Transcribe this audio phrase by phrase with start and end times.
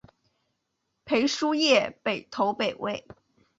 [1.05, 3.05] 裴叔业北投北魏。